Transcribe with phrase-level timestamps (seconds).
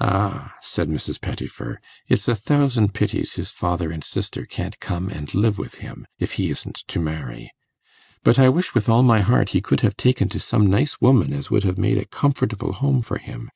[0.00, 1.20] 'Ah,' said Mrs.
[1.20, 6.06] Pettifer, 'it's a thousand pities his father and sister can't come and live with him,
[6.18, 7.52] if he isn't to marry.
[8.24, 11.34] But I wish with all my heart he could have taken to some nice woman
[11.34, 13.50] as would have made a comfortable home for him.